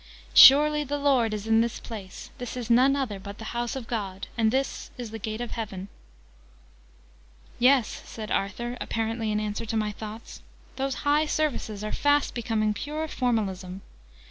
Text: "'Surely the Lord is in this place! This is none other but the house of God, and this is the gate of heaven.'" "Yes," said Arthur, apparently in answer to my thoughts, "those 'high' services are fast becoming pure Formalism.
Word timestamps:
"'Surely 0.33 0.83
the 0.83 0.97
Lord 0.97 1.31
is 1.31 1.45
in 1.45 1.61
this 1.61 1.79
place! 1.79 2.31
This 2.39 2.57
is 2.57 2.71
none 2.71 2.95
other 2.95 3.19
but 3.19 3.37
the 3.37 3.43
house 3.53 3.75
of 3.75 3.85
God, 3.85 4.25
and 4.35 4.49
this 4.49 4.89
is 4.97 5.11
the 5.11 5.19
gate 5.19 5.41
of 5.41 5.51
heaven.'" 5.51 5.89
"Yes," 7.59 8.01
said 8.03 8.31
Arthur, 8.31 8.77
apparently 8.81 9.31
in 9.31 9.39
answer 9.39 9.67
to 9.67 9.77
my 9.77 9.91
thoughts, 9.91 10.41
"those 10.75 10.95
'high' 11.05 11.27
services 11.27 11.83
are 11.83 11.91
fast 11.91 12.33
becoming 12.33 12.73
pure 12.73 13.07
Formalism. 13.07 13.81